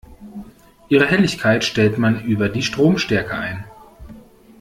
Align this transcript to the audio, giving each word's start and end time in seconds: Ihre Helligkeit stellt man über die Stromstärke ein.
Ihre 0.89 1.05
Helligkeit 1.05 1.63
stellt 1.63 1.99
man 1.99 2.23
über 2.25 2.49
die 2.49 2.63
Stromstärke 2.63 3.35
ein. 3.35 3.65